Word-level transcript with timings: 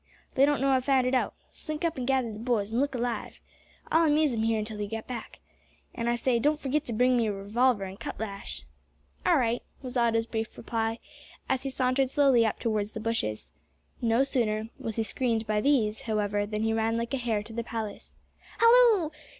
They 0.33 0.47
don't 0.47 0.59
know 0.61 0.69
I've 0.69 0.85
found 0.85 1.05
it 1.05 1.13
out. 1.13 1.35
Slink 1.51 1.85
up 1.85 1.95
an' 1.95 2.05
gather 2.05 2.33
the 2.33 2.39
boys, 2.39 2.73
an' 2.73 2.79
look 2.79 2.95
alive. 2.95 3.39
I'll 3.91 4.09
amuse 4.09 4.33
'em 4.33 4.41
here 4.41 4.63
till 4.63 4.81
you 4.81 4.89
come 4.89 5.03
back. 5.07 5.41
An' 5.93 6.07
I 6.07 6.15
say, 6.15 6.39
don't 6.39 6.59
forgit 6.59 6.85
to 6.85 6.93
bring 6.93 7.15
me 7.15 7.29
revolver 7.29 7.83
an' 7.83 7.97
cutlash." 7.97 8.63
"All 9.27 9.37
right," 9.37 9.61
was 9.83 9.95
Otto's 9.97 10.25
brief 10.25 10.57
reply, 10.57 10.97
as 11.47 11.61
he 11.61 11.69
sauntered 11.69 12.09
slowly 12.09 12.43
up 12.47 12.57
towards 12.57 12.93
the 12.93 12.99
bushes. 12.99 13.51
No 14.01 14.23
sooner 14.23 14.69
was 14.79 14.95
he 14.95 15.03
screened 15.03 15.45
by 15.45 15.61
these, 15.61 16.01
however, 16.01 16.47
than 16.47 16.63
he 16.63 16.73
ran 16.73 16.97
like 16.97 17.13
a 17.13 17.17
hare 17.17 17.43
to 17.43 17.53
the 17.53 17.63
palace. 17.63 18.17
"Halloo! 18.57 19.11